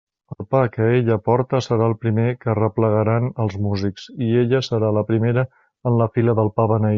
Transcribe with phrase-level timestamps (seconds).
[0.35, 4.91] El pa que ella porta serà el primer que arreplegaran els músics, i ella serà
[5.01, 5.45] la primera
[5.91, 6.89] en la fila del pa beneit.